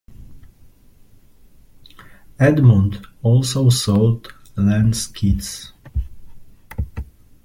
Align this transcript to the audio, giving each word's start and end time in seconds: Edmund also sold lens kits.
Edmund 2.39 3.05
also 3.21 3.69
sold 3.69 4.33
lens 4.57 5.05
kits. 5.05 5.73